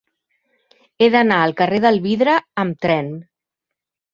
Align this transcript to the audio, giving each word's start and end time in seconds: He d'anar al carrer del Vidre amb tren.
He 1.05 1.09
d'anar 1.15 1.37
al 1.49 1.53
carrer 1.61 1.81
del 1.85 2.01
Vidre 2.07 2.39
amb 2.65 2.81
tren. 2.87 3.13